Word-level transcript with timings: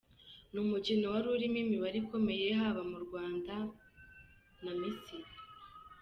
Ni 0.51 0.59
umukino 0.65 1.05
warimo 1.13 1.57
imibare 1.63 1.97
ikomeye 2.03 2.47
haba 2.59 2.81
ku 2.91 2.97
Rwanda 3.05 3.53
na 4.63 4.71
Misiri 4.79 5.31